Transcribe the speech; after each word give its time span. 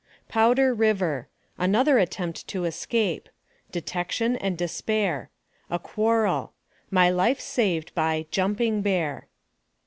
POWDER 0.29 0.73
RIVER 0.73 1.27
ANOTHER 1.59 1.99
ATTEMPT 1.99 2.47
TO 2.47 2.65
ESCAPE 2.65 3.29
DETECTION 3.71 4.35
AND 4.37 4.57
DESPAIR 4.57 5.29
A 5.69 5.77
QUARREL 5.77 6.53
MY 6.89 7.11
LIFE 7.11 7.39
SAVED 7.39 7.93
BY 7.93 8.25
"JUMPING 8.31 8.81
BEAR." 8.81 9.27